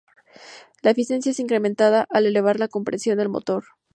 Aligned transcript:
La 0.81 0.89
eficiencia 0.89 1.29
es 1.29 1.39
incrementada 1.39 2.07
al 2.09 2.25
elevar 2.25 2.59
la 2.59 2.69
compresión 2.69 3.19
del 3.19 3.29
motor. 3.29 3.65